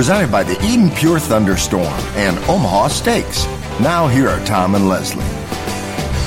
[0.00, 1.84] presented by the Eden Pure Thunderstorm
[2.16, 3.44] and Omaha Steaks.
[3.80, 5.22] Now here are Tom and Leslie.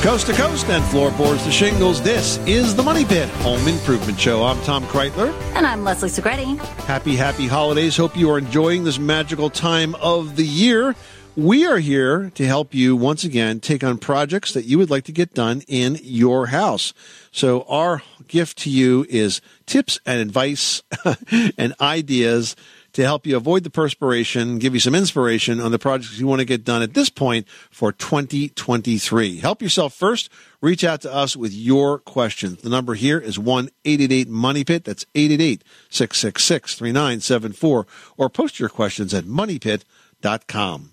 [0.04, 4.44] Coast to coast and floorboards to shingles, this is the Money Pit Home Improvement Show.
[4.44, 5.34] I'm Tom Kraeutler.
[5.56, 6.60] And I'm Leslie Segrete.
[6.86, 7.98] Happy, happy holidays.
[7.98, 10.94] Hope you are enjoying this magical time of the year.
[11.36, 15.06] We are here to help you once again take on projects that you would like
[15.06, 16.94] to get done in your house.
[17.32, 20.84] So our gift to you is tips and advice
[21.58, 22.56] and ideas
[22.94, 26.40] to help you avoid the perspiration, give you some inspiration on the projects you want
[26.40, 29.40] to get done at this point for 2023.
[29.40, 30.30] Help yourself first.
[30.62, 32.62] Reach out to us with your questions.
[32.62, 34.86] The number here is 1-888-MONEY-PIT.
[34.86, 37.86] That's 888-666-3974
[38.18, 40.92] or post your questions at moneypit.com.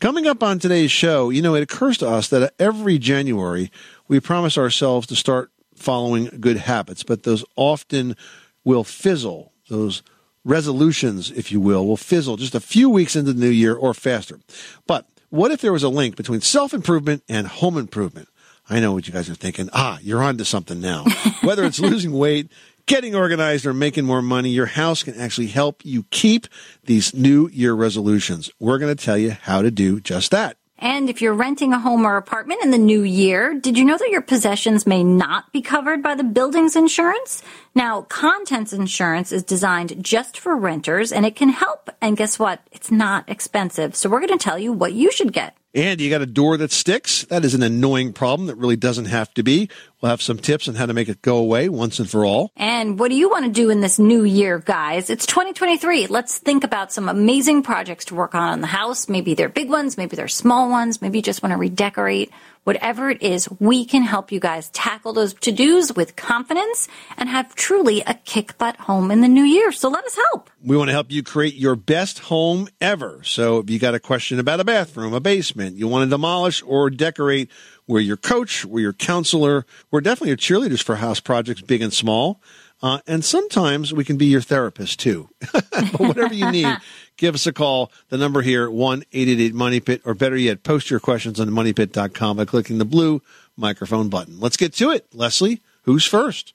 [0.00, 3.70] Coming up on today's show, you know, it occurs to us that every January
[4.08, 8.16] we promise ourselves to start following good habits, but those often
[8.64, 9.52] will fizzle.
[9.68, 10.02] Those
[10.46, 13.92] resolutions, if you will, will fizzle just a few weeks into the new year or
[13.92, 14.38] faster.
[14.86, 18.28] But what if there was a link between self improvement and home improvement?
[18.70, 19.68] I know what you guys are thinking.
[19.72, 21.04] Ah, you're onto something now.
[21.42, 22.50] Whether it's losing weight,
[22.86, 26.46] getting organized, or making more money, your house can actually help you keep
[26.84, 28.50] these new year resolutions.
[28.58, 30.56] We're going to tell you how to do just that.
[30.78, 33.96] And if you're renting a home or apartment in the new year, did you know
[33.96, 37.42] that your possessions may not be covered by the building's insurance?
[37.74, 41.90] Now, contents insurance is designed just for renters and it can help.
[42.02, 42.60] And guess what?
[42.72, 43.96] It's not expensive.
[43.96, 45.56] So we're going to tell you what you should get.
[45.76, 47.26] And you got a door that sticks?
[47.26, 49.68] That is an annoying problem that really doesn't have to be.
[50.00, 52.50] We'll have some tips on how to make it go away once and for all.
[52.56, 55.10] And what do you want to do in this new year, guys?
[55.10, 56.06] It's 2023.
[56.06, 59.06] Let's think about some amazing projects to work on in the house.
[59.06, 62.32] Maybe they're big ones, maybe they're small ones, maybe you just want to redecorate.
[62.66, 67.54] Whatever it is, we can help you guys tackle those to-dos with confidence and have
[67.54, 69.70] truly a kick butt home in the new year.
[69.70, 70.50] So let us help.
[70.64, 73.20] We want to help you create your best home ever.
[73.22, 76.60] So if you got a question about a bathroom, a basement, you want to demolish
[76.66, 77.52] or decorate,
[77.86, 79.64] we're your coach, we're your counselor.
[79.92, 82.40] We're definitely your cheerleaders for house projects, big and small.
[82.82, 85.28] Uh, and sometimes we can be your therapist too.
[85.52, 86.76] but whatever you need,
[87.16, 87.90] give us a call.
[88.08, 92.84] The number here, 1-888-MONEYPIT, or better yet, post your questions on moneypit.com by clicking the
[92.84, 93.22] blue
[93.56, 94.40] microphone button.
[94.40, 95.06] Let's get to it.
[95.14, 96.54] Leslie, who's first?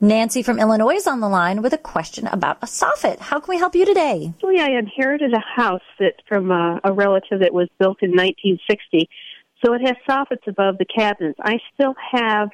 [0.00, 3.20] Nancy from Illinois is on the line with a question about a soffit.
[3.20, 4.32] How can we help you today?
[4.34, 9.08] Actually, I inherited a house that from a, a relative that was built in 1960.
[9.64, 11.38] So it has soffits above the cabinets.
[11.42, 12.50] I still have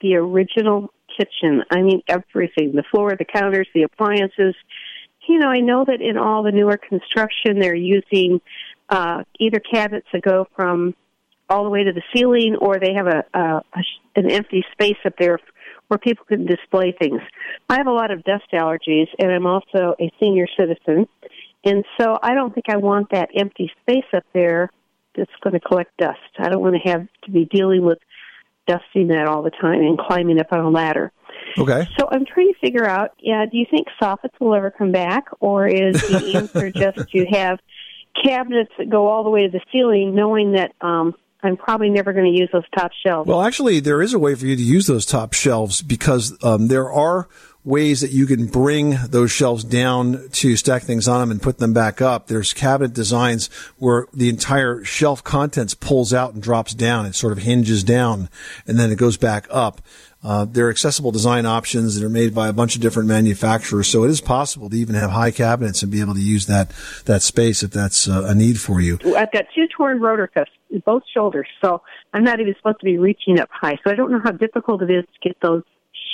[0.00, 1.62] the original kitchen.
[1.70, 4.54] I mean, everything the floor, the counters, the appliances.
[5.28, 8.40] You know, I know that in all the newer construction, they're using
[8.88, 10.94] uh, either cabinets that go from
[11.48, 13.82] all the way to the ceiling, or they have a, a, a
[14.16, 15.38] an empty space up there
[15.88, 17.20] where people can display things.
[17.68, 21.06] I have a lot of dust allergies, and I'm also a senior citizen,
[21.64, 24.70] and so I don't think I want that empty space up there
[25.14, 26.18] that's going to collect dust.
[26.38, 27.98] I don't want to have to be dealing with
[28.66, 31.12] dusting that all the time and climbing up on a ladder.
[31.58, 31.86] Okay.
[31.98, 35.26] So I'm trying to figure out, yeah, do you think soffits will ever come back,
[35.40, 37.58] or is the answer just to have
[38.22, 42.12] cabinets that go all the way to the ceiling, knowing that um, I'm probably never
[42.12, 43.28] going to use those top shelves?
[43.28, 46.68] Well, actually, there is a way for you to use those top shelves because um,
[46.68, 47.28] there are
[47.64, 51.58] ways that you can bring those shelves down to stack things on them and put
[51.58, 52.26] them back up.
[52.26, 53.48] There's cabinet designs
[53.78, 57.06] where the entire shelf contents pulls out and drops down.
[57.06, 58.28] It sort of hinges down
[58.66, 59.80] and then it goes back up.
[60.24, 63.88] Uh, there are accessible design options that are made by a bunch of different manufacturers,
[63.88, 66.70] so it is possible to even have high cabinets and be able to use that
[67.06, 68.98] that space if that's uh, a need for you.
[69.16, 71.82] I've got two torn rotor cuffs in both shoulders, so
[72.12, 73.78] I'm not even supposed to be reaching up high.
[73.82, 75.64] So I don't know how difficult it is to get those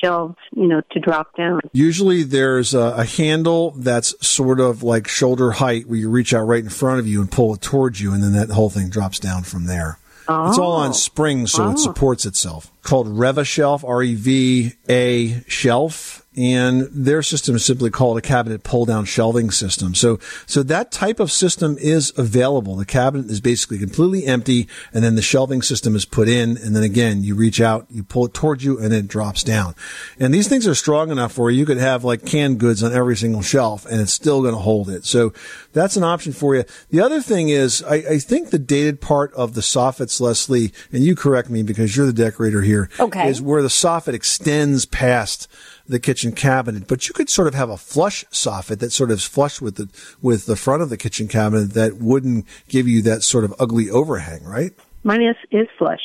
[0.02, 1.60] shelves, you know, to drop down.
[1.72, 6.46] Usually there's a, a handle that's sort of like shoulder height where you reach out
[6.46, 8.88] right in front of you and pull it towards you, and then that whole thing
[8.88, 9.98] drops down from there.
[10.28, 10.92] It's all on Oh.
[10.92, 11.70] springs, so Oh.
[11.70, 12.70] it supports itself.
[12.82, 18.62] Called Rev-A-Shelf, R E V A Shelf, and their system is simply called a cabinet
[18.62, 19.92] pull down shelving system.
[19.92, 22.76] So, so that type of system is available.
[22.76, 26.76] The cabinet is basically completely empty, and then the shelving system is put in, and
[26.76, 29.74] then again you reach out, you pull it towards you, and it drops down.
[30.20, 33.16] And these things are strong enough where you could have like canned goods on every
[33.16, 35.04] single shelf, and it's still going to hold it.
[35.04, 35.32] So
[35.72, 36.62] that's an option for you.
[36.90, 41.02] The other thing is, I, I think the dated part of the soffits, Leslie, and
[41.02, 43.28] you correct me because you're the decorator here, Okay.
[43.28, 45.48] is where the soffit extends past
[45.88, 46.86] the kitchen cabinet.
[46.86, 49.76] But you could sort of have a flush soffit that sort of is flush with
[49.76, 49.88] the
[50.22, 53.90] with the front of the kitchen cabinet that wouldn't give you that sort of ugly
[53.90, 54.72] overhang, right?
[55.02, 56.02] Mine is, is flush.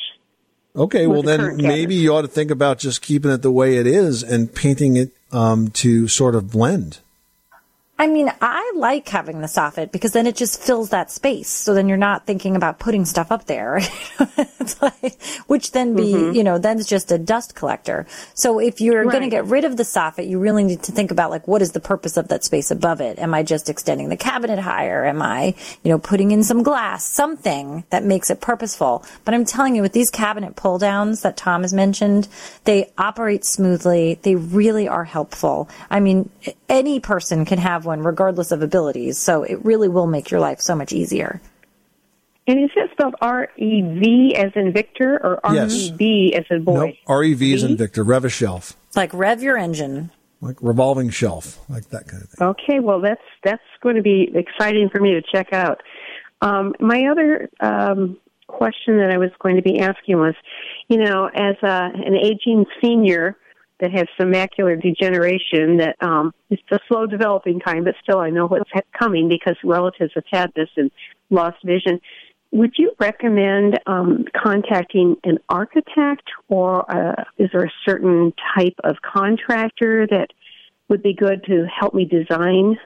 [0.75, 3.77] Okay, well the then maybe you ought to think about just keeping it the way
[3.77, 6.99] it is and painting it um, to sort of blend.
[7.99, 11.47] I mean, I like having the soffit because then it just fills that space.
[11.47, 13.79] So then you're not thinking about putting stuff up there,
[14.59, 16.35] It's like- which then be, Mm-hmm.
[16.35, 18.07] you know, then it's just a dust collector.
[18.33, 21.11] So if you're going to get rid of the soffit, you really need to think
[21.11, 23.19] about like, what is the purpose of that space above it?
[23.19, 25.05] Am I just extending the cabinet higher?
[25.05, 25.53] Am I,
[25.83, 29.05] you know, putting in some glass, something that makes it purposeful?
[29.23, 32.27] But I'm telling you, with these cabinet pull downs that Tom has mentioned,
[32.63, 34.19] they operate smoothly.
[34.23, 35.69] They really are helpful.
[35.91, 36.29] I mean,
[36.67, 39.17] any person can have one regardless of abilities.
[39.17, 41.41] So it really will make your life so much easier.
[42.45, 45.73] And is it spelled R E V as in Victor or R Yes.
[45.73, 46.97] E B as in boy?
[47.07, 47.19] Nope.
[47.21, 50.11] REV is in Victor, Rev-A-Shelf, Like rev your engine.
[50.41, 52.47] like revolving shelf, like that kind of thing.
[52.49, 55.81] Okay, well that's that's going to be exciting for me to check out.
[56.41, 60.35] Um, my other um, question that I was going to be asking was,
[60.89, 63.37] you know, as a, an aging senior
[63.83, 68.29] that has some macular degeneration, that um, it's a slow developing kind, but still I
[68.29, 70.89] know what's ha- coming because relatives have had this and
[71.29, 71.99] lost vision.
[72.51, 78.95] Would you recommend um, contacting an architect, or uh, is there a certain type of
[79.01, 80.27] contractor that
[80.87, 82.77] would be good to help me design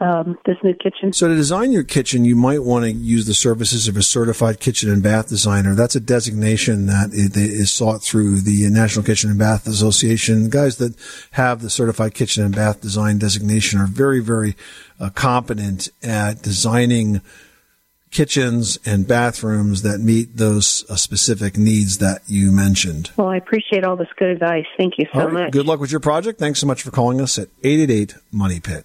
[0.00, 1.12] um, this new kitchen?
[1.12, 4.60] So to design your kitchen, you might want to use the services of a certified
[4.60, 5.74] kitchen and bath designer.
[5.74, 10.44] That's a designation that is sought through the National Kitchen and Bath Association.
[10.44, 10.94] The guys that
[11.32, 14.56] have the certified kitchen and bath design designation are very, very
[14.98, 17.20] uh, competent at designing
[18.10, 23.10] kitchens and bathrooms that meet those uh, specific needs that you mentioned.
[23.16, 24.66] Well, I appreciate all this good advice.
[24.76, 25.32] Thank you so right.
[25.32, 25.52] much.
[25.52, 26.38] Good luck with your project.
[26.38, 28.84] Thanks so much for calling us at 888 Money Pit.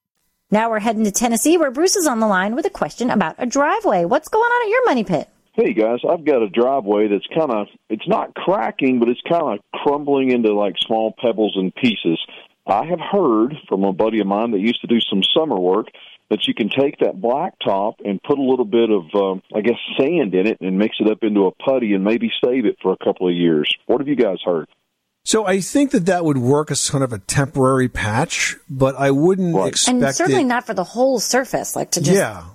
[0.53, 3.35] Now we're heading to Tennessee where Bruce is on the line with a question about
[3.37, 4.03] a driveway.
[4.03, 5.29] What's going on at your money pit?
[5.53, 9.57] Hey guys, I've got a driveway that's kind of it's not cracking, but it's kind
[9.57, 12.19] of crumbling into like small pebbles and pieces.
[12.67, 15.87] I have heard from a buddy of mine that used to do some summer work
[16.29, 19.77] that you can take that blacktop and put a little bit of, um, I guess,
[19.97, 22.91] sand in it and mix it up into a putty and maybe save it for
[22.91, 23.73] a couple of years.
[23.85, 24.67] What have you guys heard?
[25.23, 29.11] So I think that that would work as kind of a temporary patch, but I
[29.11, 30.45] wouldn't expect And certainly it.
[30.45, 32.45] not for the whole surface, like to just yeah,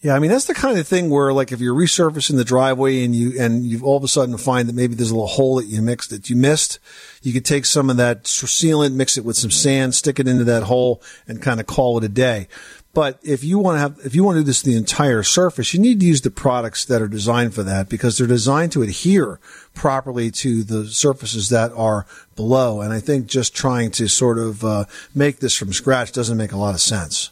[0.00, 0.14] yeah.
[0.14, 3.14] I mean, that's the kind of thing where, like, if you're resurfacing the driveway and
[3.14, 5.66] you and you all of a sudden find that maybe there's a little hole that
[5.66, 6.80] you mixed that you missed,
[7.22, 10.44] you could take some of that sealant, mix it with some sand, stick it into
[10.44, 12.48] that hole, and kind of call it a day.
[12.94, 15.22] But if you want to have, if you want to do this to the entire
[15.22, 18.72] surface, you need to use the products that are designed for that because they're designed
[18.72, 19.38] to adhere
[19.74, 22.80] properly to the surfaces that are below.
[22.80, 26.52] And I think just trying to sort of uh, make this from scratch doesn't make
[26.52, 27.30] a lot of sense.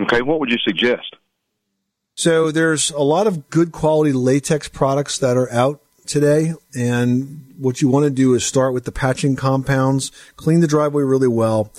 [0.00, 1.16] Okay, what would you suggest?
[2.14, 6.54] So there's a lot of good quality latex products that are out today.
[6.74, 11.02] And what you want to do is start with the patching compounds, clean the driveway
[11.02, 11.72] really well.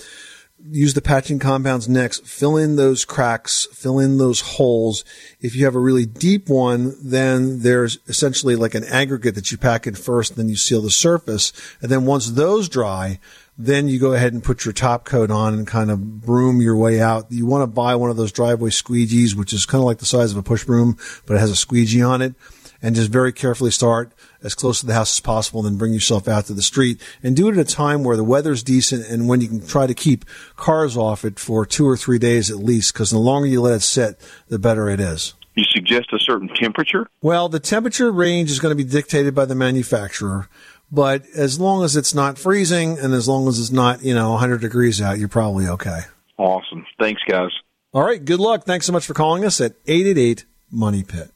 [0.70, 5.04] Use the patching compounds next, fill in those cracks, fill in those holes.
[5.40, 9.58] If you have a really deep one, then there's essentially like an aggregate that you
[9.58, 11.52] pack in first, then you seal the surface.
[11.82, 13.20] And then once those dry,
[13.58, 16.76] then you go ahead and put your top coat on and kind of broom your
[16.76, 17.32] way out.
[17.32, 20.06] You want to buy one of those driveway squeegees, which is kind of like the
[20.06, 22.36] size of a push broom, but it has a squeegee on it.
[22.82, 24.12] And just very carefully start
[24.44, 27.36] as close to the house as possible then bring yourself out to the street and
[27.36, 29.94] do it at a time where the weather's decent and when you can try to
[29.94, 33.62] keep cars off it for two or three days at least because the longer you
[33.62, 35.34] let it sit, the better it is.
[35.56, 37.08] You suggest a certain temperature?
[37.22, 40.48] Well, the temperature range is going to be dictated by the manufacturer.
[40.92, 44.32] But as long as it's not freezing and as long as it's not, you know,
[44.32, 46.02] 100 degrees out, you're probably okay.
[46.38, 46.86] Awesome.
[47.00, 47.52] Thanks, guys.
[47.94, 48.24] All right.
[48.24, 48.66] Good luck.
[48.66, 51.32] Thanks so much for calling us at 888 Money Pit.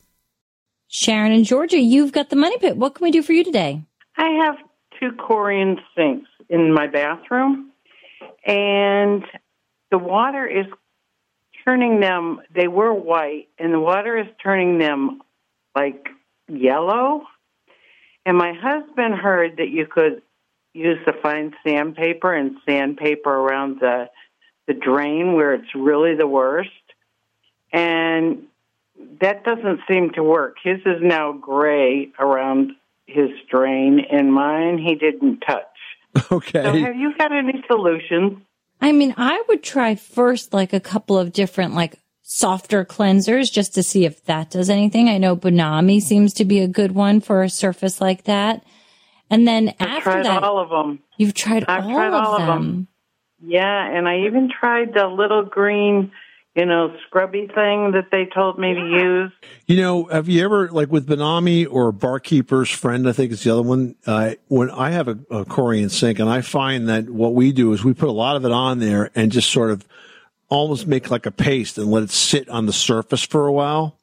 [0.96, 2.78] Sharon in Georgia, you've got the money pit.
[2.78, 3.82] What can we do for you today?
[4.16, 4.56] I have
[4.98, 7.72] two Corian sinks in my bathroom,
[8.46, 9.22] and
[9.92, 10.68] the water is
[11.66, 15.20] turning them, they were white, and the water is turning them
[15.76, 16.08] like
[16.48, 17.24] yellow.
[18.26, 20.22] And my husband heard that you could
[20.74, 24.10] use the fine sandpaper and sandpaper around the
[24.66, 26.70] the drain where it's really the worst.
[27.74, 28.44] And
[29.22, 30.58] that doesn't seem to work.
[30.64, 32.72] His is now gray around
[33.08, 35.64] his drain, and mine he didn't touch.
[36.32, 36.64] Okay.
[36.64, 38.40] So, have you got any solutions?
[38.80, 43.76] I mean, I would try first like a couple of different like softer cleansers just
[43.76, 45.10] to see if that does anything.
[45.10, 48.64] I know Bon Ami seems to be a good one for a surface like that.
[49.30, 51.00] And then I've after tried that, all of them.
[51.18, 52.64] you've tried, I've all, tried of, all of them.
[52.64, 52.88] them.
[53.46, 56.12] Yeah, and I even tried the little green,
[56.56, 59.32] you know, scrubby thing that they told me to use.
[59.66, 63.44] You know, have you ever, like with Bon Ami or Barkeeper's Friend, I think it's
[63.44, 67.10] the other one, uh, when I have a, a Corian sink and I find that
[67.10, 69.70] what we do is we put a lot of it on there and just sort
[69.70, 69.86] of
[70.48, 73.98] almost make like a paste and let it sit on the surface for a while.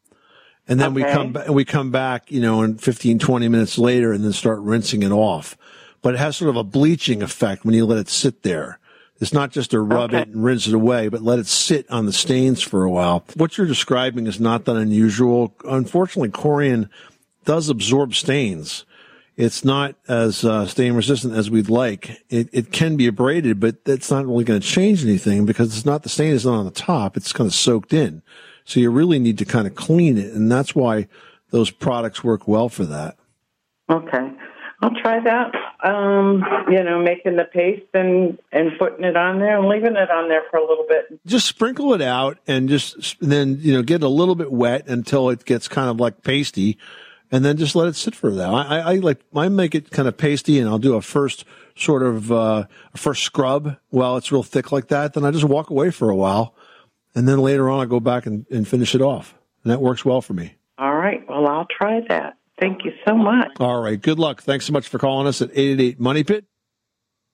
[0.68, 4.12] And then we come back, we come back, you know, in 15, 20 minutes later
[4.12, 5.56] and then start rinsing it off.
[6.02, 8.78] But it has sort of a bleaching effect when you let it sit there.
[9.22, 12.06] It's not just to rub it and rinse it away, but let it sit on
[12.06, 13.24] the stains for a while.
[13.36, 15.54] What you're describing is not that unusual.
[15.64, 16.88] Unfortunately, Corian
[17.44, 18.84] does absorb stains.
[19.36, 22.20] It's not as uh, stain resistant as we'd like.
[22.30, 25.86] It, it can be abraded, but that's not really going to change anything because it's
[25.86, 27.16] not the stain is not on the top.
[27.16, 28.22] It's kind of soaked in.
[28.64, 31.06] So you really need to kind of clean it, and that's why
[31.50, 33.18] those products work well for that.
[33.88, 34.32] Okay.
[34.82, 35.54] I'll try that.
[35.84, 40.10] Um, you know, making the paste and and putting it on there and leaving it
[40.10, 41.20] on there for a little bit.
[41.24, 45.30] just sprinkle it out and just then you know get a little bit wet until
[45.30, 46.78] it gets kind of like pasty
[47.30, 49.90] and then just let it sit for that I, I, I like I make it
[49.90, 51.44] kind of pasty and I'll do a first
[51.76, 55.44] sort of uh, a first scrub while it's real thick like that then I just
[55.44, 56.54] walk away for a while
[57.14, 59.34] and then later on I go back and, and finish it off
[59.64, 61.26] and that works well for me All right.
[61.28, 62.36] Well, I'll try that.
[62.60, 63.50] Thank you so much.
[63.60, 66.44] all right good luck thanks so much for calling us at 888 money pit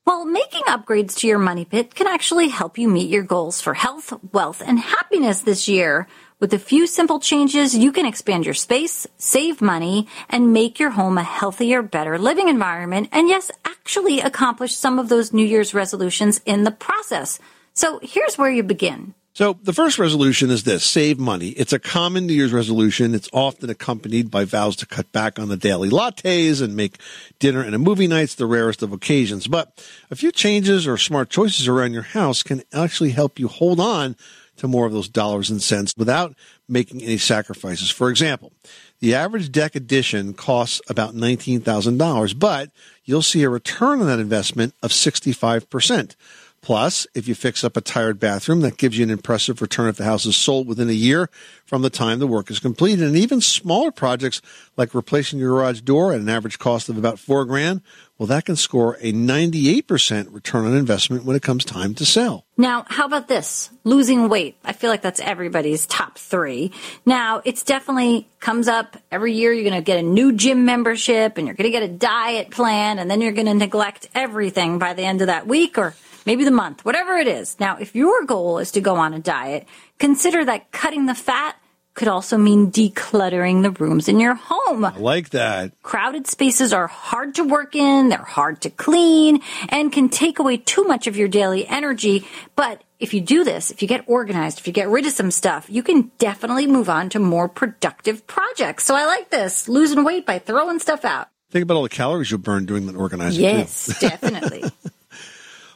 [0.07, 3.75] Well, making upgrades to your money pit can actually help you meet your goals for
[3.75, 6.09] health, wealth, and happiness this year.
[6.41, 10.91] With a few simple changes, you can expand your space, save money, and make your
[10.91, 13.11] home a healthier, better living environment.
[13.13, 17.39] And yes, actually accomplish some of those New Year's resolutions in the process.
[17.75, 19.13] So here's where you begin.
[19.39, 21.51] So the first resolution is this, save money.
[21.51, 23.15] It's a common New Year's resolution.
[23.15, 26.99] It's often accompanied by vows to cut back on the daily lattes and make
[27.39, 29.47] dinner and a movie nights the rarest of occasions.
[29.47, 29.81] But
[30.11, 34.17] a few changes or smart choices around your house can actually help you hold on
[34.57, 36.35] to more of those dollars and cents without
[36.69, 37.93] making any sacrifices.
[37.93, 38.53] For example,
[38.99, 42.71] the average deck addition costs about $19,000, but
[43.05, 46.17] you'll see a return on that investment of 65%.
[46.61, 49.97] Plus, if you fix up a tired bathroom, that gives you an impressive return if
[49.97, 51.31] the house is sold within a year
[51.65, 53.07] from the time the work is completed.
[53.07, 54.43] And even smaller projects
[54.77, 57.81] like replacing your garage door at an average cost of about four grand,
[58.19, 62.45] well, that can score a 98% return on investment when it comes time to sell.
[62.57, 63.71] Now, how about this?
[63.85, 64.57] Losing weight.
[64.65, 66.73] I feel like that's everybody's top three.
[67.07, 69.53] Now, it's definitely comes up every year.
[69.53, 72.51] You're going to get a new gym membership and you're going to get a diet
[72.51, 75.95] plan and then you're going to neglect everything by the end of that week or
[76.29, 77.59] maybe the month, whatever it is.
[77.59, 79.67] Now, if your goal is to go on a diet,
[79.99, 81.57] consider that cutting the fat
[81.95, 84.85] could also mean decluttering the rooms in your home.
[84.85, 85.73] I like that.
[85.83, 90.59] Crowded spaces are hard to work in, they're hard to clean, and can take away
[90.59, 92.27] too much of your daily energy.
[92.57, 95.31] But if you do this, if you get organized, if you get rid of some
[95.31, 98.85] stuff, you can definitely move on to more productive projects.
[98.85, 101.29] So I like this losing weight by throwing stuff out.
[101.51, 103.43] Think about all the calories you'll burn doing that organizing.
[103.43, 104.65] Yes, definitely.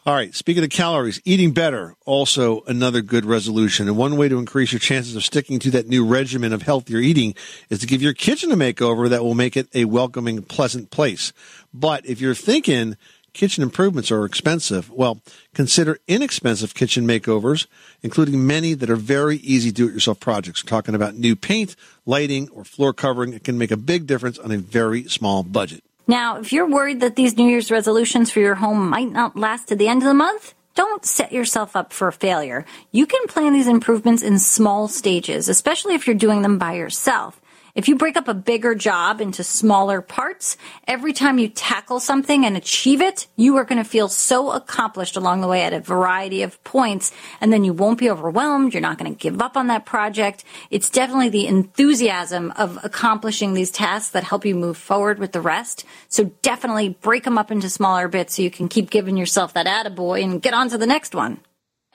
[0.04, 0.35] All right.
[0.35, 3.87] Speaking of calories, eating better, also another good resolution.
[3.87, 6.99] And one way to increase your chances of sticking to that new regimen of healthier
[6.99, 7.37] eating
[7.71, 11.32] is to give your kitchen a makeover that will make it a welcoming, pleasant place.
[11.73, 12.97] But if you're thinking
[13.32, 15.21] kitchen improvements are expensive, well,
[15.54, 17.68] consider inexpensive kitchen makeovers,
[18.02, 20.64] including many that are very easy do-it-yourself projects.
[20.64, 23.35] We're talking about new paint, lighting, or floor covering.
[23.35, 25.85] It can make a big difference on a very small budget.
[26.12, 29.69] Now, if you're worried that these New Year's resolutions for your home might not last
[29.69, 32.66] to the end of the month, don't set yourself up for failure.
[32.90, 37.40] You can plan these improvements in small stages, especially if you're doing them by yourself.
[37.74, 42.44] If you break up a bigger job into smaller parts, every time you tackle something
[42.44, 45.80] and achieve it, you are going to feel so accomplished along the way at a
[45.80, 48.74] variety of points, and then you won't be overwhelmed.
[48.74, 50.44] You're not going to give up on that project.
[50.70, 55.40] It's definitely the enthusiasm of accomplishing these tasks that help you move forward with the
[55.40, 55.86] rest.
[56.08, 59.64] So definitely break them up into smaller bits so you can keep giving yourself that
[59.64, 61.40] attaboy and get on to the next one.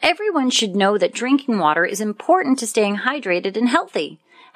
[0.02, 4.20] Everyone should know that drinking water is important to staying hydrated and healthy.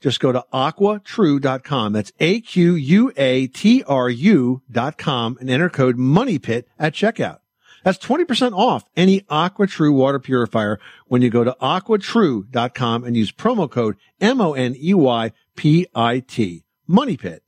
[0.00, 1.92] Just go to aquatru.com.
[1.92, 3.12] That's A-Q-U-A-T-R-U
[4.70, 7.38] dot com and enter code MONEYPIT at checkout.
[7.84, 13.70] That's 20% off any AquaTru water purifier when you go to aquatru.com and use promo
[13.70, 15.32] code M-O-N-E-Y-P-I-T.
[16.88, 17.42] Money Pit.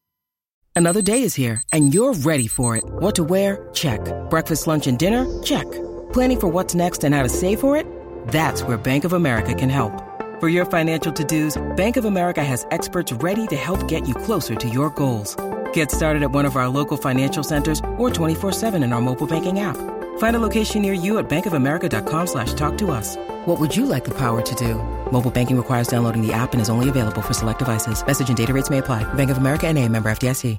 [0.76, 2.84] Another day is here and you're ready for it.
[2.86, 3.68] What to wear?
[3.74, 4.00] Check.
[4.30, 5.26] Breakfast, lunch, and dinner?
[5.42, 5.68] Check.
[6.12, 7.84] Planning for what's next and how to save for it?
[8.28, 10.07] That's where Bank of America can help.
[10.40, 14.54] For your financial to-dos, Bank of America has experts ready to help get you closer
[14.54, 15.36] to your goals.
[15.72, 19.58] Get started at one of our local financial centers or 24-7 in our mobile banking
[19.58, 19.76] app.
[20.18, 23.16] Find a location near you at bankofamerica.com slash talk to us.
[23.46, 24.74] What would you like the power to do?
[25.10, 28.06] Mobile banking requires downloading the app and is only available for select devices.
[28.06, 29.02] Message and data rates may apply.
[29.14, 30.56] Bank of America and a member FDIC.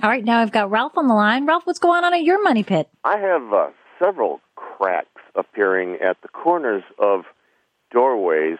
[0.00, 1.46] All right, now I've got Ralph on the line.
[1.46, 2.88] Ralph, what's going on at your money pit?
[3.02, 7.22] I have uh, several cracks appearing at the corners of
[7.92, 8.58] doorways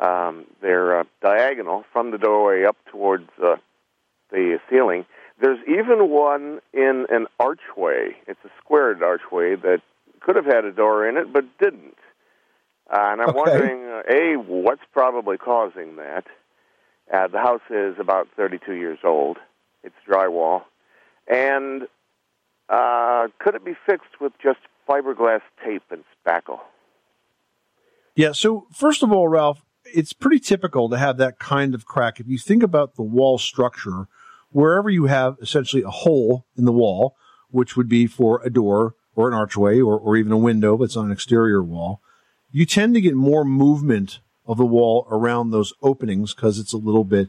[0.00, 3.56] um, they're uh, diagonal from the doorway up towards uh,
[4.30, 5.04] the ceiling.
[5.40, 8.16] There's even one in an archway.
[8.26, 9.80] It's a squared archway that
[10.20, 11.96] could have had a door in it but didn't.
[12.90, 13.38] Uh, and I'm Okay.
[13.38, 16.24] wondering, uh, A, what's probably causing that?
[17.12, 19.38] Uh, the house is about 32 years old.
[19.82, 20.62] It's drywall.
[21.26, 21.82] And
[22.68, 24.58] uh, could it be fixed with just
[24.88, 26.60] fiberglass tape and spackle?
[28.16, 28.32] Yeah.
[28.32, 32.20] So first of all, Ralph, it's pretty typical to have that kind of crack.
[32.20, 34.08] If you think about the wall structure,
[34.50, 37.16] wherever you have essentially a hole in the wall,
[37.50, 40.84] which would be for a door or an archway or, or even a window, but
[40.84, 42.00] it's on an exterior wall,
[42.50, 46.78] you tend to get more movement of the wall around those openings because it's a
[46.78, 47.28] little bit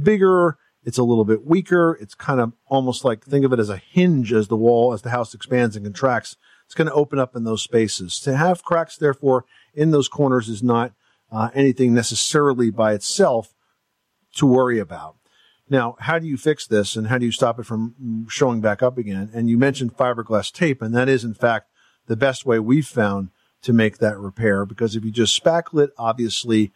[0.00, 0.58] bigger.
[0.82, 1.96] It's a little bit weaker.
[2.00, 5.02] It's kind of almost like think of it as a hinge as the wall, as
[5.02, 6.36] the house expands and contracts.
[6.64, 8.18] It's going to open up in those spaces.
[8.20, 10.92] To have cracks, therefore, in those corners is not
[11.32, 13.54] uh, anything necessarily by itself
[14.36, 15.16] to worry about.
[15.68, 18.82] Now, how do you fix this and how do you stop it from showing back
[18.82, 19.30] up again?
[19.32, 21.70] And you mentioned fiberglass tape, and that is in fact
[22.06, 23.30] the best way we've found
[23.62, 26.72] to make that repair because if you just spackle it, obviously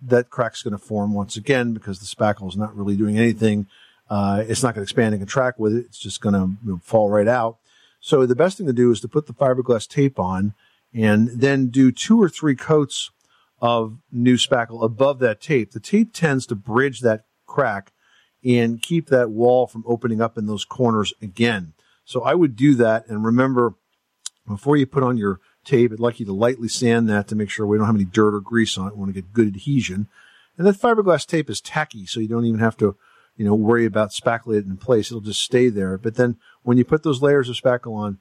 [0.00, 3.66] that crack's going to form once again because the spackle is not really doing anything
[4.12, 5.86] uh, it's not going to expand and contract with it.
[5.86, 7.56] It's just going to fall right out.
[7.98, 10.52] So the best thing to do is to put the fiberglass tape on
[10.92, 13.10] and then do two or three coats
[13.62, 15.70] of new spackle above that tape.
[15.70, 17.92] The tape tends to bridge that crack
[18.44, 21.72] and keep that wall from opening up in those corners again.
[22.04, 23.74] So I would do that and remember
[24.48, 27.50] before you put on your tape, I'd like you to lightly sand that to make
[27.50, 28.94] sure we don't have any dirt or grease on it.
[28.94, 30.08] We want to get good adhesion.
[30.58, 32.96] And that fiberglass tape is tacky, so you don't even have to,
[33.36, 35.10] you know, worry about spackling it in place.
[35.10, 35.96] It'll just stay there.
[35.96, 38.18] But then when you put those layers of spackle on,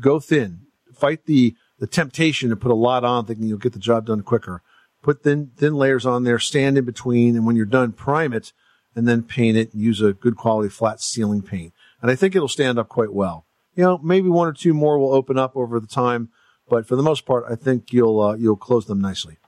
[0.00, 0.60] go thin.
[0.94, 4.22] Fight the, the temptation to put a lot on thinking you'll get the job done
[4.22, 4.62] quicker.
[5.02, 8.52] Put thin, thin layers on there, stand in between, and when you're done, prime it
[8.94, 11.72] and then paint it and use a good quality flat ceiling paint.
[12.02, 13.46] And I think it'll stand up quite well.
[13.74, 16.28] You know, maybe one or two more will open up over the time,
[16.68, 19.38] but for the most part, I think you'll uh, you'll close them nicely.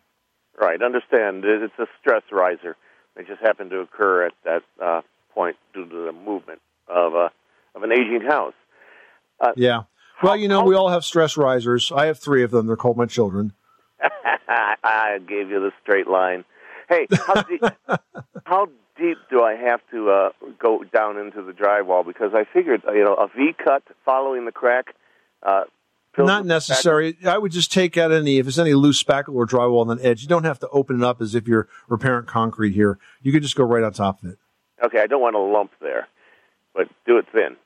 [0.59, 0.81] Right.
[0.83, 1.45] Understand.
[1.45, 2.77] It's a stress riser.
[3.17, 5.03] It just happened to occur at that uh,
[5.35, 7.31] point due to the movement of a
[7.75, 8.55] of an aging house.
[9.41, 9.83] Uh, yeah.
[10.23, 11.91] Well, you know, we all have stress risers.
[11.91, 12.67] I have three of them.
[12.67, 13.53] They're called my children.
[14.49, 16.45] I gave you the straight line.
[16.89, 17.63] Hey, how deep,
[18.45, 20.31] how deep do I have to uh,
[20.61, 22.07] go down into the drywall?
[22.07, 24.95] Because I figured, you know, a V cut following the crack.
[25.43, 25.65] Uh,
[26.17, 27.17] Not necessary.
[27.25, 30.05] I would just take out any, if there's any loose spackle or drywall on the
[30.05, 32.99] edge, you don't have to open it up as if you're repairing concrete here.
[33.23, 34.39] You could just go right on top of it.
[34.85, 36.07] Okay, I don't want a lump there,
[36.75, 37.57] but do it thin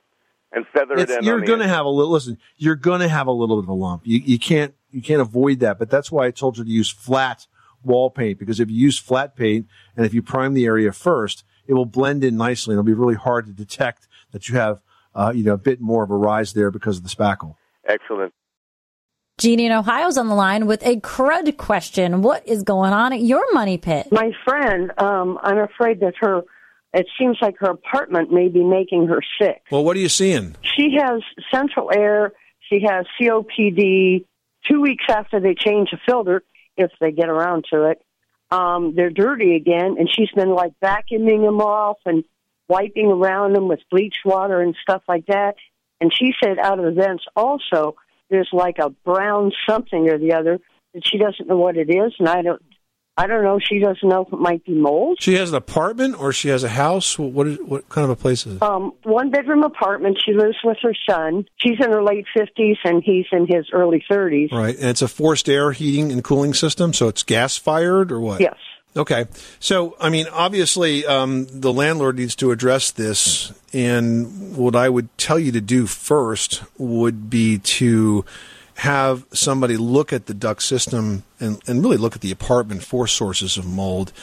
[0.51, 1.23] and feather It's- it in.
[1.25, 3.69] you're going to have a little, listen, you're going to have a little bit of
[3.69, 4.03] a lump.
[4.05, 6.89] You, you can't, you can't avoid that, but that's why I told you to use
[6.89, 7.47] flat
[7.83, 11.43] wall paint because if you use flat paint and if you prime the area first,
[11.67, 14.81] it will blend in nicely and it'll be really hard to detect that you have,
[15.13, 17.55] uh, you know, a bit more of a rise there because of the spackle.
[17.85, 18.33] Excellent.
[19.37, 22.23] Jeannie in Ohio's on the line with a crud question.
[22.23, 24.07] What is going on at your money pit?
[24.11, 26.41] My friend, um, I'm afraid that her,
[26.93, 29.61] it seems like her apartment may be making her sick.
[29.71, 30.55] Well, what are you seeing?
[30.61, 31.21] She has
[31.53, 32.33] central air.
[32.69, 34.25] She has COPD.
[34.69, 36.43] Two weeks after they change the filter,
[36.75, 38.01] if they get around to it,
[38.51, 42.23] um, they're dirty again, and she's been like vacuuming them off and
[42.67, 45.55] wiping around them with bleach water and stuff like that.
[45.99, 47.95] And she said out of the vents also
[48.29, 50.59] there's like a brown something or the other
[50.93, 52.61] that she doesn't know what it is, and I don't.
[53.19, 53.57] I don't know.
[53.59, 55.17] She doesn't know if it might be mold.
[55.19, 57.17] She has an apartment or she has a house?
[57.17, 58.61] What is, what kind of a place is it?
[58.61, 60.19] Um, one bedroom apartment.
[60.23, 61.47] She lives with her son.
[61.57, 64.51] She's in her late fifties, and he's in his early thirties.
[64.51, 64.75] Right.
[64.75, 68.39] And it's a forced air heating and cooling system, so it's gas fired or what?
[68.39, 68.55] Yes.
[68.95, 69.25] Okay.
[69.59, 73.51] So, I mean, obviously, um, the landlord needs to address this.
[73.73, 78.25] And what I would tell you to do first would be to
[78.77, 83.07] have somebody look at the duct system and, and really look at the apartment for
[83.07, 84.13] sources of mold.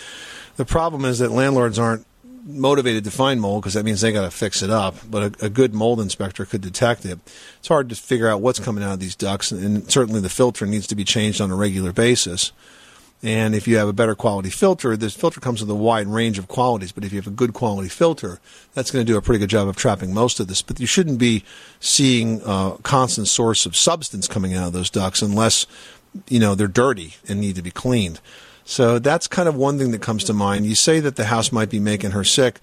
[0.57, 2.07] The problem is that landlords aren't
[2.47, 4.95] motivated to find mold because that means they got to fix it up.
[5.11, 7.19] But a, a good mold inspector could detect it.
[7.59, 10.67] It's hard to figure out what's coming out of these ducts, and certainly the filter
[10.67, 12.53] needs to be changed on a regular basis.
[13.23, 16.39] And if you have a better quality filter, this filter comes with a wide range
[16.39, 16.93] of qualities.
[16.93, 18.39] But if you have a good quality filter,
[18.75, 20.61] that's going to do a pretty good job of trapping most of this.
[20.61, 21.43] But you shouldn't be
[21.81, 25.67] seeing a constant source of substance coming out of those ducts unless,
[26.29, 28.21] you know, they're dirty and need to be cleaned.
[28.67, 30.67] So that's kind of one thing that comes to mind.
[30.67, 32.61] You say that the house might be making her sick.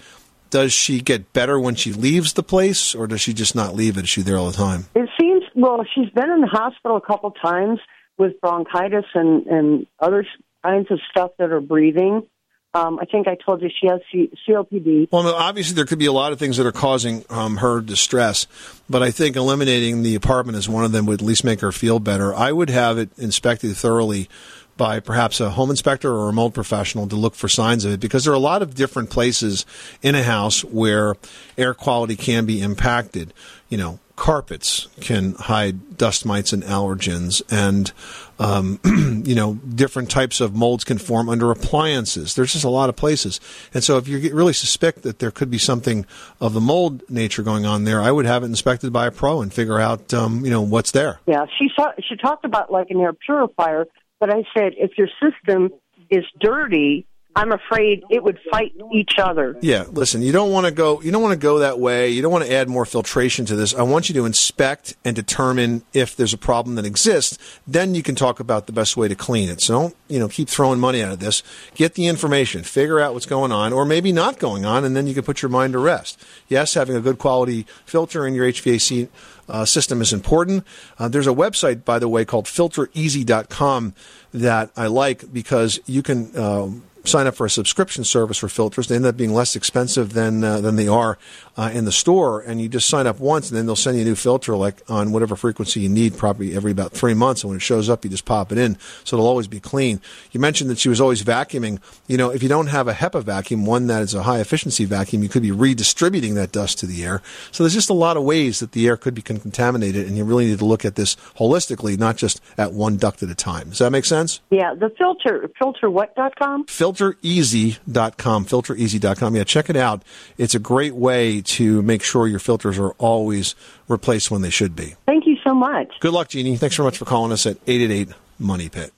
[0.51, 3.97] Does she get better when she leaves the place, or does she just not leave
[3.97, 4.03] it?
[4.03, 4.85] Is she there all the time?
[4.95, 5.83] It seems well.
[5.95, 7.79] She's been in the hospital a couple times
[8.21, 10.25] with bronchitis and and other
[10.63, 12.27] kinds of stuff that are breathing.
[12.73, 15.09] Um, I think I told you she has COPD.
[15.11, 17.81] Well, no, obviously there could be a lot of things that are causing um, her
[17.81, 18.47] distress,
[18.89, 21.73] but I think eliminating the apartment as one of them would at least make her
[21.73, 22.33] feel better.
[22.33, 24.29] I would have it inspected thoroughly
[24.77, 27.99] by perhaps a home inspector or a mold professional to look for signs of it
[27.99, 29.65] because there are a lot of different places
[30.01, 31.15] in a house where
[31.57, 33.33] air quality can be impacted.
[33.69, 37.91] You know, carpets can hide dust mites and allergens and
[38.37, 38.79] um,
[39.25, 42.35] you know different types of molds can form under appliances.
[42.35, 43.39] There's just a lot of places.
[43.73, 46.05] And so if you really suspect that there could be something
[46.39, 49.41] of the mold nature going on there i would have it inspected by a pro
[49.41, 51.19] and figure out um, you know what's there.
[51.25, 53.87] Yeah, she saw, she talked about like an air purifier,
[54.21, 55.71] but I said if your system
[56.09, 59.57] is dirty, I'm afraid it would fight each other.
[59.61, 62.09] Yeah, listen, you don't want to go you don't want to go that way.
[62.09, 63.73] You don't want to add more filtration to this.
[63.73, 67.37] I want you to inspect and determine if there's a problem that exists.
[67.65, 69.61] Then you can talk about the best way to clean it.
[69.61, 71.41] So don't, you know, keep throwing money out of this.
[71.73, 75.07] Get the information, figure out what's going on or maybe not going on and then
[75.07, 76.21] you can put your mind to rest.
[76.49, 79.07] Yes, having a good quality filter in your HVAC
[79.47, 80.65] uh, system is important.
[80.99, 83.93] Uh, there's a website, by the way, called filtereasy.com
[84.33, 88.87] that I like because you can um, sign up for a subscription service for filters.
[88.87, 91.17] They end up being less expensive than uh, than they are
[91.57, 94.03] uh, in the store, and you just sign up once, and then they'll send you
[94.03, 97.43] a new filter like on whatever frequency you need, probably every about three months.
[97.43, 100.01] And when it shows up, you just pop it in, so it'll always be clean.
[100.31, 101.79] You mentioned that she was always vacuuming.
[102.07, 104.85] You know, if you don't have a HEPA vacuum, one that is a high efficiency
[104.85, 107.21] vacuum, you could be redistributing that dust to the air.
[107.51, 110.23] So there's just a lot of ways that the air could be contaminated, and you
[110.23, 113.69] really need to look at this holistically, not just at one duct at a time.
[113.69, 114.41] Does that make sense?
[114.49, 116.65] Yeah, the filter, filterwhat.com?
[116.91, 120.03] filtereasy.com filtereasy.com yeah check it out.
[120.37, 123.55] It's a great way to make sure your filters are always
[123.87, 124.95] replaced when they should be.
[125.05, 125.93] Thank you so much.
[125.99, 126.57] good luck jeannie.
[126.57, 128.91] Thanks very much for calling us at 888 money pit.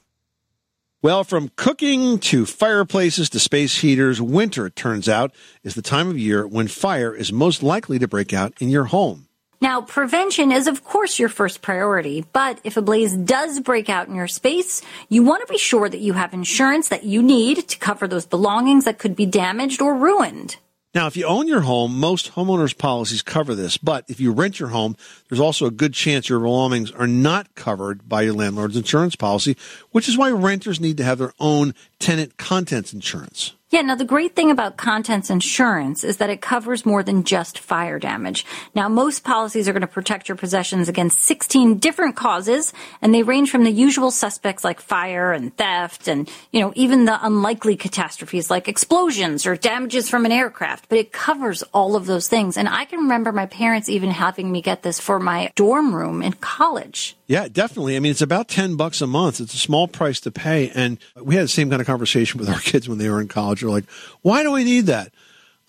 [1.02, 6.08] Well, from cooking to fireplaces to space heaters, winter, it turns out, is the time
[6.08, 9.28] of year when fire is most likely to break out in your home.
[9.64, 14.10] Now, prevention is, of course, your first priority, but if a blaze does break out
[14.10, 17.70] in your space, you want to be sure that you have insurance that you need
[17.70, 20.58] to cover those belongings that could be damaged or ruined.
[20.94, 24.60] Now, if you own your home, most homeowners policies cover this, but if you rent
[24.60, 24.98] your home,
[25.30, 29.56] there's also a good chance your belongings are not covered by your landlord's insurance policy,
[29.92, 33.54] which is why renters need to have their own tenant contents insurance.
[33.74, 37.58] Yeah, now the great thing about contents insurance is that it covers more than just
[37.58, 38.46] fire damage.
[38.76, 43.24] Now, most policies are going to protect your possessions against 16 different causes, and they
[43.24, 47.76] range from the usual suspects like fire and theft and, you know, even the unlikely
[47.76, 50.88] catastrophes like explosions or damages from an aircraft.
[50.88, 52.58] But it covers all of those things.
[52.58, 56.22] And I can remember my parents even having me get this for my dorm room
[56.22, 57.18] in college.
[57.26, 57.96] Yeah, definitely.
[57.96, 59.40] I mean, it's about 10 bucks a month.
[59.40, 60.70] It's a small price to pay.
[60.70, 63.28] And we had the same kind of conversation with our kids when they were in
[63.28, 63.62] college.
[63.62, 63.90] They're like,
[64.22, 65.14] why do I need that?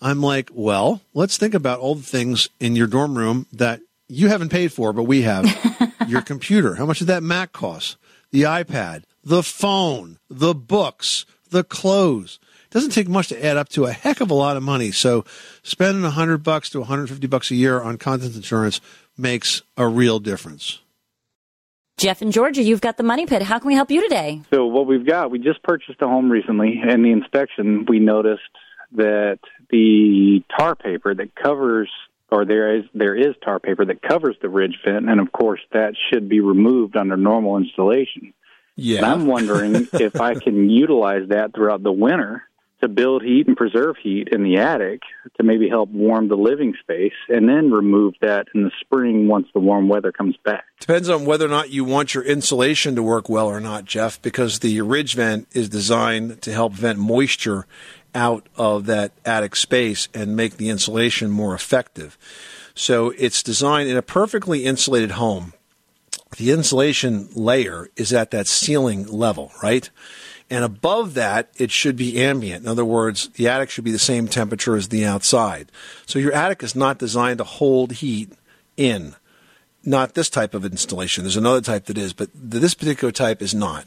[0.01, 4.27] I'm like, well, let's think about all the things in your dorm room that you
[4.27, 5.45] haven't paid for, but we have.
[6.07, 6.75] your computer.
[6.75, 7.97] How much did that Mac cost?
[8.31, 12.39] The iPad, the phone, the books, the clothes.
[12.65, 14.91] It doesn't take much to add up to a heck of a lot of money.
[14.91, 15.23] So
[15.63, 18.81] spending 100 bucks to 150 bucks a year on contents insurance
[19.17, 20.79] makes a real difference.
[21.97, 23.41] Jeff in Georgia, you've got the money pit.
[23.41, 24.41] How can we help you today?
[24.53, 28.41] So what we've got, we just purchased a home recently, and the inspection we noticed
[28.93, 31.89] that the tar paper that covers,
[32.29, 35.61] or there is there is tar paper that covers the ridge vent, and of course
[35.71, 38.33] that should be removed under normal installation.
[38.75, 38.97] Yeah.
[38.97, 42.43] And I'm wondering if I can utilize that throughout the winter
[42.81, 45.01] to build heat and preserve heat in the attic
[45.37, 49.47] to maybe help warm the living space, and then remove that in the spring once
[49.53, 50.65] the warm weather comes back.
[50.79, 54.21] Depends on whether or not you want your insulation to work well or not, Jeff,
[54.21, 57.65] because the ridge vent is designed to help vent moisture
[58.13, 62.17] out of that attic space and make the insulation more effective.
[62.73, 65.53] So it's designed in a perfectly insulated home.
[66.37, 69.89] The insulation layer is at that ceiling level, right?
[70.49, 72.63] And above that, it should be ambient.
[72.63, 75.71] In other words, the attic should be the same temperature as the outside.
[76.05, 78.31] So your attic is not designed to hold heat
[78.77, 79.15] in.
[79.83, 81.23] Not this type of installation.
[81.23, 83.85] There's another type that is, but this particular type is not.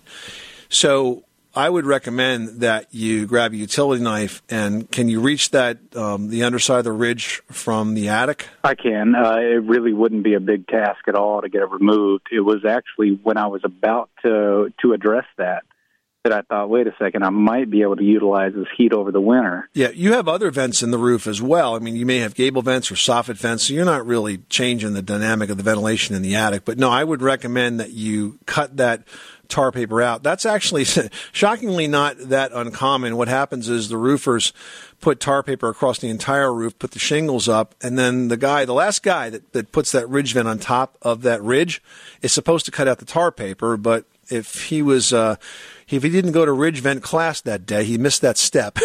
[0.68, 5.78] So I would recommend that you grab a utility knife and can you reach that
[5.96, 8.48] um, the underside of the ridge from the attic?
[8.62, 9.14] I can.
[9.14, 12.28] Uh, it really wouldn't be a big task at all to get it removed.
[12.30, 15.64] It was actually when I was about to to address that
[16.28, 19.10] that I thought, wait a second, I might be able to utilize this heat over
[19.10, 19.68] the winter.
[19.72, 21.74] Yeah, you have other vents in the roof as well.
[21.74, 24.92] I mean, you may have gable vents or soffit vents, so you're not really changing
[24.92, 26.64] the dynamic of the ventilation in the attic.
[26.64, 29.04] But no, I would recommend that you cut that
[29.48, 30.22] tar paper out.
[30.22, 30.84] That's actually
[31.32, 33.16] shockingly not that uncommon.
[33.16, 34.52] What happens is the roofers
[35.00, 38.66] put tar paper across the entire roof, put the shingles up, and then the guy,
[38.66, 41.82] the last guy that, that puts that ridge vent on top of that ridge
[42.20, 45.36] is supposed to cut out the tar paper, but if he was, uh,
[45.96, 48.78] if he didn't go to ridge vent class that day, he missed that step.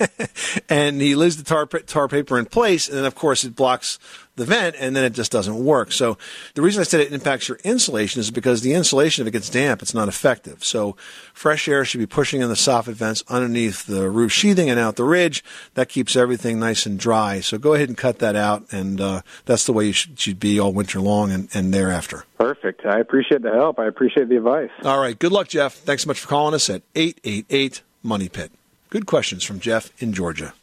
[0.68, 3.98] and he leaves the tar, tar paper in place, and then of course it blocks
[4.36, 5.92] the vent, and then it just doesn't work.
[5.92, 6.16] So
[6.54, 9.50] the reason I said it impacts your insulation is because the insulation, if it gets
[9.50, 10.64] damp, it's not effective.
[10.64, 10.96] So
[11.34, 14.96] fresh air should be pushing in the soffit vents underneath the roof sheathing and out
[14.96, 15.44] the ridge.
[15.74, 17.40] That keeps everything nice and dry.
[17.40, 20.40] So go ahead and cut that out, and uh, that's the way you should, should
[20.40, 22.24] be all winter long and, and thereafter.
[22.38, 22.86] Perfect.
[22.86, 23.78] I appreciate the help.
[23.78, 24.70] I appreciate the advice.
[24.82, 25.16] All right.
[25.16, 25.74] Good luck, Jeff.
[25.74, 28.52] Thanks so much for calling us at 888 Money Pit.
[28.88, 30.54] Good questions from Jeff in Georgia.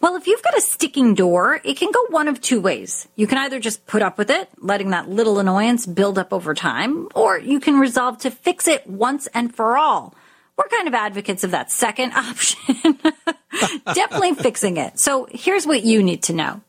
[0.00, 3.06] Well, if you've got a sticking door, it can go one of two ways.
[3.16, 6.54] You can either just put up with it, letting that little annoyance build up over
[6.54, 10.14] time, or you can resolve to fix it once and for all.
[10.56, 12.98] We're kind of advocates of that second option.
[13.84, 14.98] Definitely fixing it.
[14.98, 16.62] So here's what you need to know.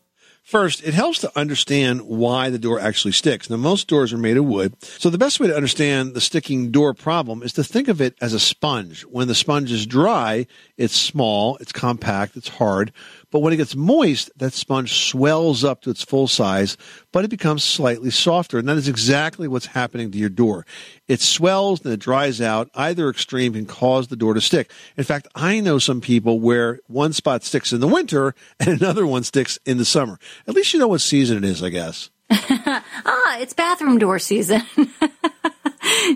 [0.46, 3.50] First, it helps to understand why the door actually sticks.
[3.50, 6.70] Now, most doors are made of wood, so the best way to understand the sticking
[6.70, 9.02] door problem is to think of it as a sponge.
[9.06, 12.92] When the sponge is dry, it's small, it's compact, it's hard,
[13.30, 16.76] but when it gets moist, that sponge swells up to its full size,
[17.12, 18.58] but it becomes slightly softer.
[18.58, 20.64] And that is exactly what's happening to your door.
[21.08, 22.70] It swells and it dries out.
[22.74, 24.70] Either extreme can cause the door to stick.
[24.96, 29.06] In fact, I know some people where one spot sticks in the winter and another
[29.06, 30.18] one sticks in the summer.
[30.46, 32.10] At least you know what season it is, I guess.
[32.30, 34.62] ah, it's bathroom door season.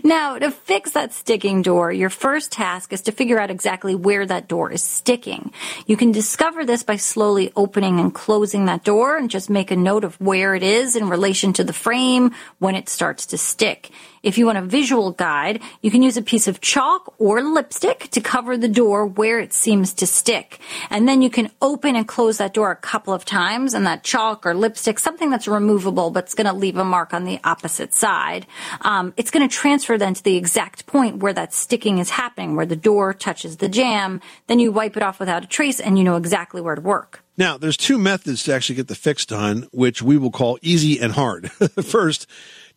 [0.04, 4.26] now, to fix that sticking door, your first task is to figure out exactly where
[4.26, 5.52] that door is sticking.
[5.86, 9.76] You can discover this by slowly opening and closing that door and just make a
[9.76, 13.90] note of where it is in relation to the frame when it starts to stick.
[14.22, 18.10] If you want a visual guide, you can use a piece of chalk or lipstick
[18.10, 20.60] to cover the door where it seems to stick.
[20.90, 24.04] And then you can open and close that door a couple of times and that
[24.04, 27.40] chalk or lipstick, something that's removable but it's going to leave a mark on the
[27.44, 28.46] opposite side.
[28.82, 32.56] Um, it's going to transfer then to the exact point where that sticking is happening,
[32.56, 34.18] where the door touches the jamb.
[34.46, 37.22] Then you wipe it off without a trace and you know exactly where to work.
[37.36, 40.98] Now, there's two methods to actually get the fix done, which we will call easy
[40.98, 41.52] and hard.
[41.84, 42.26] First,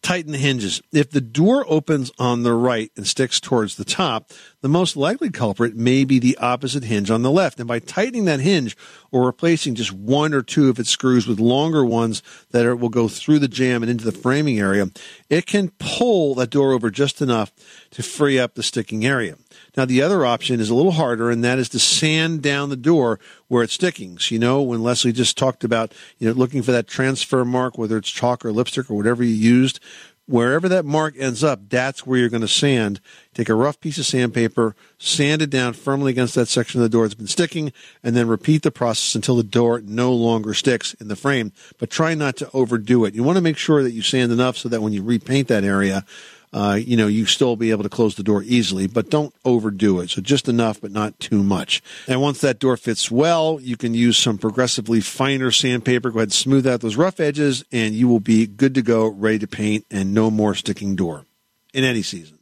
[0.02, 0.82] tighten the hinges.
[0.92, 5.30] If the door opens on the right and sticks towards the top, the most likely
[5.30, 7.60] culprit may be the opposite hinge on the left.
[7.60, 8.78] And by tightening that hinge
[9.12, 12.88] or replacing just one or two of its screws with longer ones that are, will
[12.88, 14.88] go through the jamb and into the framing area,
[15.30, 17.52] it can pull that door over just enough
[17.92, 19.36] to free up the sticking area.
[19.76, 22.78] Now, the other option is a little harder, and that is to sand down the
[22.78, 24.18] door where it's sticking.
[24.18, 27.78] So, you know, when Leslie just talked about, you know, looking for that transfer mark,
[27.78, 29.82] whether it's chalk or lipstick or whatever you used,
[30.26, 33.00] wherever that mark ends up, that's where you're going to sand.
[33.34, 36.90] Take a rough piece of sandpaper, sand it down firmly against that section of the
[36.90, 40.94] door that's been sticking, and then repeat the process until the door no longer sticks
[40.96, 41.52] in the frame.
[41.78, 43.16] But try not to overdo it.
[43.16, 45.64] You want to make sure that you sand enough so that when you repaint that
[45.64, 46.06] area,
[46.54, 50.00] uh, you know, you still be able to close the door easily, but don't overdo
[50.00, 50.12] it.
[50.12, 51.82] So just enough, but not too much.
[52.08, 56.12] And once that door fits well, you can use some progressively finer sandpaper.
[56.12, 59.08] Go ahead and smooth out those rough edges, and you will be good to go,
[59.08, 61.26] ready to paint, and no more sticking door
[61.74, 62.38] in any season.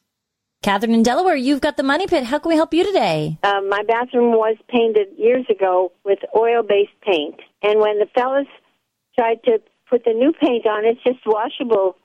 [0.62, 2.24] Catherine in Delaware, you've got the money pit.
[2.24, 3.40] How can we help you today?
[3.42, 8.46] Uh, my bathroom was painted years ago with oil-based paint, and when the fellas
[9.18, 11.96] tried to put the new paint on, it's just washable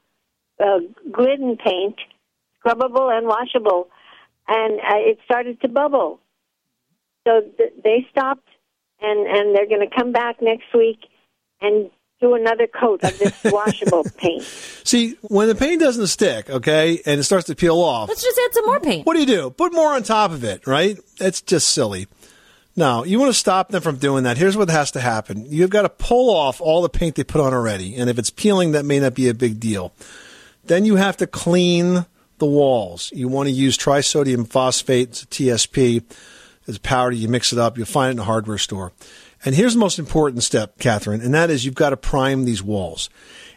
[0.61, 0.79] uh,
[1.13, 1.97] Glidden paint,
[2.65, 3.89] scrubbable and washable,
[4.49, 6.21] and uh, it started to bubble.
[7.27, 8.49] So th- they stopped,
[9.01, 10.99] and and they're going to come back next week
[11.61, 11.91] and
[12.21, 14.43] do another coat of this washable paint.
[14.43, 18.41] See, when the paint doesn't stick, okay, and it starts to peel off, Let's just
[18.45, 19.05] add some more paint.
[19.07, 19.51] what do you do?
[19.51, 20.99] Put more on top of it, right?
[21.21, 22.07] It's just silly.
[22.79, 24.37] Now, you want to stop them from doing that.
[24.37, 25.47] Here's what has to happen.
[25.47, 27.97] You've got to pull off all the paint they put on already.
[27.97, 29.93] And if it's peeling, that may not be a big deal.
[30.67, 32.07] Then you have to clean
[32.39, 33.13] the walls.
[33.15, 36.03] You want to use trisodium phosphate, TSP.
[36.67, 37.15] It's a powder.
[37.15, 37.77] You mix it up.
[37.77, 38.93] You'll find it in a hardware store.
[39.45, 42.63] And here's the most important step, Catherine, and that is you've got to prime these
[42.63, 43.09] walls.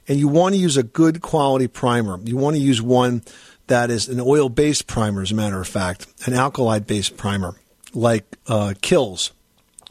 [0.08, 2.20] And you want to use a good quality primer.
[2.24, 3.24] You want to use one
[3.68, 7.56] that is an oil based primer, as a matter of fact, an alkali based primer,
[7.94, 9.32] like uh, KILZ,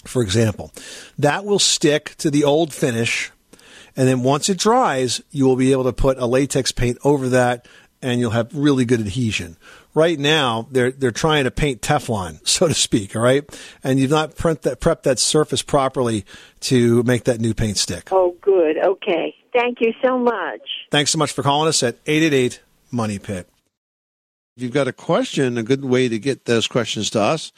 [0.04, 0.72] for example.
[1.18, 3.32] That will stick to the old finish.
[3.98, 7.28] And then once it dries, you will be able to put a latex paint over
[7.30, 7.66] that
[8.00, 9.56] and you'll have really good adhesion.
[9.92, 13.16] Right now, they're they're trying to paint Teflon, so to speak.
[13.16, 13.44] All right,
[13.82, 16.24] and you've not prep that prepped that surface properly
[16.60, 18.08] to make that new paint stick.
[18.12, 18.78] Oh, good.
[18.78, 19.34] Okay.
[19.52, 20.60] Thank you so much.
[20.92, 23.48] Thanks so much for calling us at eight eight eight Money Pit.
[24.56, 27.50] If you've got a question, a good way to get those questions to us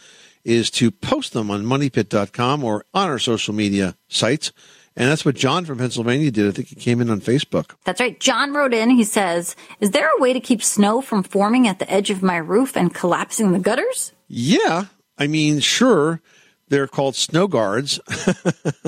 [0.43, 4.53] is to post them on moneypit.com or on our social media sites.
[5.01, 6.47] And that's what John from Pennsylvania did.
[6.47, 7.75] I think he came in on Facebook.
[7.85, 8.21] That's right.
[8.21, 8.91] John wrote in.
[8.91, 12.23] He says, Is there a way to keep snow from forming at the edge of
[12.23, 14.13] my roof and collapsing the gutters?
[14.29, 14.85] Yeah.
[15.17, 16.21] I mean, sure,
[16.69, 17.99] they're called snow guards.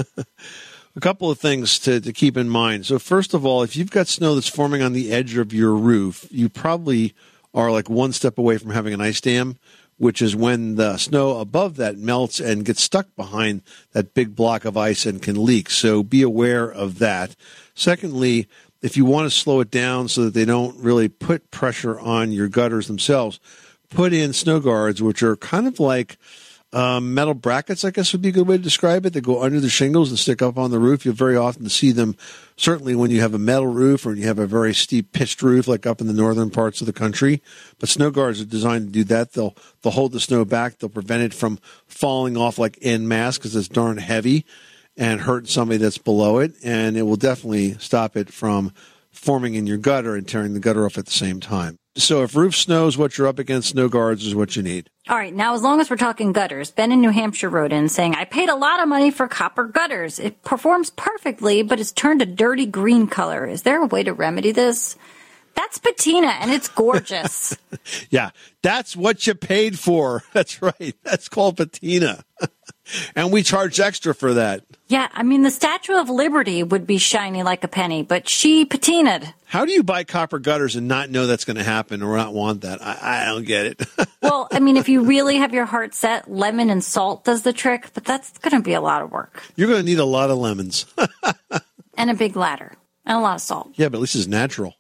[0.95, 2.85] a couple of things to, to keep in mind.
[2.85, 5.73] So, first of all, if you've got snow that's forming on the edge of your
[5.73, 7.15] roof, you probably
[7.55, 9.57] are like one step away from having an ice dam,
[10.03, 13.63] which is when the snow above that melts and gets stuck behind
[13.93, 15.71] that big block of ice and can leak.
[15.71, 17.37] So, be aware of that.
[17.77, 18.49] Secondly,
[18.83, 22.33] if you want to slow it down so that they don't really put pressure on
[22.33, 23.39] your gutters themselves,
[23.91, 26.19] put in snow guards, which are kind of like
[26.73, 29.43] um, metal brackets, I guess would be a good way to describe it, that go
[29.43, 31.05] under the shingles and stick up on the roof.
[31.05, 32.17] You'll very often see them,
[32.57, 35.69] certainly when you have a metal roof or you have a very steep pitched roof,
[35.69, 37.43] like up in the northern parts of the country.
[37.79, 39.33] But snow guards are designed to do that.
[39.33, 40.79] They'll they'll hold the snow back.
[40.79, 44.47] They'll prevent it from falling off like en masse because it's darn heavy.
[44.97, 48.73] and hurt somebody that's below it, and it will definitely stop it from
[49.11, 51.79] forming in your gutter and tearing the gutter off at the same time.
[51.95, 54.89] So if roof snows, what you're up against, snow guards is what you need.
[55.09, 57.89] All right, now as long as we're talking gutters, Ben in New Hampshire wrote in
[57.91, 60.19] saying, I paid a lot of money for copper gutters.
[60.19, 63.47] It performs perfectly, but it's turned a dirty green color.
[63.47, 64.97] Is there a way to remedy this?
[65.55, 67.57] That's patina and it's gorgeous.
[68.11, 68.31] Yeah,
[68.63, 70.23] that's what you paid for.
[70.33, 70.95] That's right.
[71.03, 72.23] That's called patina.
[73.17, 74.63] and we charge extra for that.
[74.87, 78.65] yeah, I mean, the Statue of Liberty would be shiny like a penny, but she
[78.67, 79.33] patinaed.
[79.47, 82.35] How do you buy copper gutters and not know that's going to happen or not
[82.35, 82.81] want that?
[82.83, 83.83] I, I don't get it.
[84.23, 87.53] Well, I mean, if you really have your heart set, lemon and salt does the
[87.53, 89.43] trick, but that's going to be a lot of work.
[89.57, 90.87] You're going to need a lot of lemons.
[91.97, 92.73] And a big ladder.
[93.05, 93.71] And a lot of salt.
[93.75, 94.75] Yeah, but at least it's natural.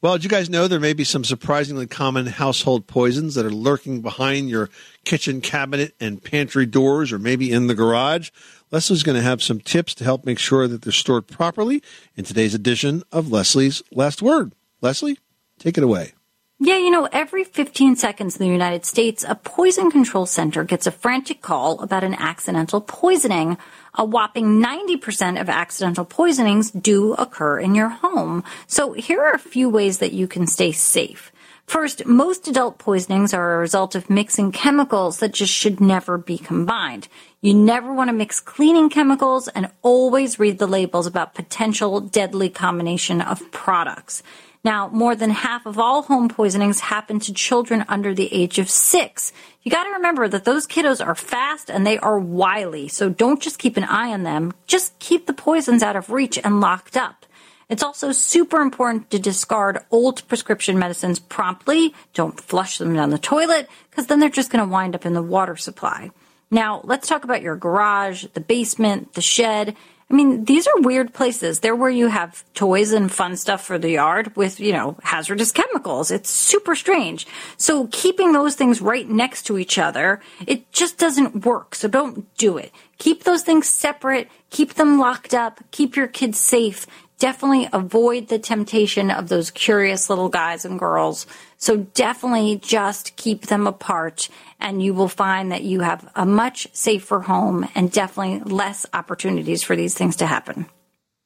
[0.00, 3.50] Well, did you guys know there may be some surprisingly common household poisons that are
[3.50, 4.70] lurking behind your
[5.04, 8.30] kitchen cabinet and pantry doors or maybe in the garage?
[8.70, 11.82] Leslie's going to have some tips to help make sure that they're stored properly
[12.14, 14.52] in today's edition of Leslie's Last Word.
[14.80, 15.18] Leslie,
[15.58, 16.12] take it away.
[16.60, 20.88] Yeah, you know, every 15 seconds in the United States, a poison control center gets
[20.88, 23.56] a frantic call about an accidental poisoning.
[23.94, 28.42] A whopping 90% of accidental poisonings do occur in your home.
[28.66, 31.30] So here are a few ways that you can stay safe.
[31.68, 36.38] First, most adult poisonings are a result of mixing chemicals that just should never be
[36.38, 37.06] combined.
[37.40, 42.48] You never want to mix cleaning chemicals and always read the labels about potential deadly
[42.50, 44.24] combination of products.
[44.64, 48.68] Now, more than half of all home poisonings happen to children under the age of
[48.68, 49.32] six.
[49.62, 53.40] You got to remember that those kiddos are fast and they are wily, so don't
[53.40, 54.52] just keep an eye on them.
[54.66, 57.24] Just keep the poisons out of reach and locked up.
[57.68, 61.94] It's also super important to discard old prescription medicines promptly.
[62.14, 65.12] Don't flush them down the toilet because then they're just going to wind up in
[65.12, 66.10] the water supply.
[66.50, 69.76] Now, let's talk about your garage, the basement, the shed.
[70.10, 71.60] I mean, these are weird places.
[71.60, 75.52] They're where you have toys and fun stuff for the yard with, you know, hazardous
[75.52, 76.10] chemicals.
[76.10, 77.26] It's super strange.
[77.58, 81.74] So keeping those things right next to each other, it just doesn't work.
[81.74, 82.72] So don't do it.
[82.96, 84.30] Keep those things separate.
[84.48, 85.60] Keep them locked up.
[85.72, 86.86] Keep your kids safe.
[87.18, 91.26] Definitely avoid the temptation of those curious little guys and girls.
[91.56, 94.28] So definitely just keep them apart
[94.60, 99.64] and you will find that you have a much safer home and definitely less opportunities
[99.64, 100.66] for these things to happen.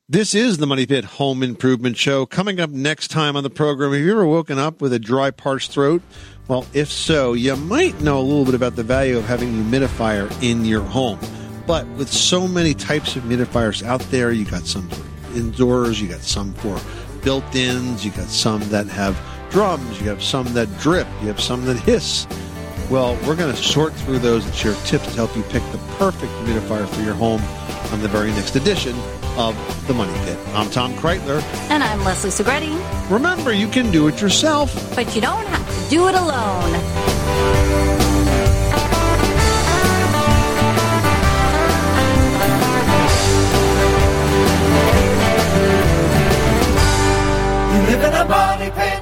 [0.08, 2.26] This is the Money Pit Home Improvement Show.
[2.26, 5.30] Coming up next time on the program, have you ever woken up with a dry,
[5.30, 6.02] parched throat?
[6.48, 9.62] Well, if so, you might know a little bit about the value of having a
[9.62, 11.18] humidifier in your home.
[11.66, 14.88] But with so many types of humidifiers out there, you got some
[15.34, 16.78] indoors, you got some for
[17.22, 19.18] built ins, you got some that have
[19.50, 22.26] drums, you have some that drip, you have some that hiss.
[22.90, 25.78] Well, we're going to sort through those and share tips to help you pick the
[25.96, 27.40] perfect humidifier for your home
[27.92, 28.94] on the very next edition
[29.36, 29.56] of
[29.86, 30.38] The Money Pit.
[30.48, 31.42] I'm Tom Kraeutler.
[31.70, 33.10] And I'm Leslie Segrete.
[33.10, 34.74] Remember, you can do it yourself.
[34.94, 38.01] But you don't have to do it alone.
[48.02, 49.01] In a money pit.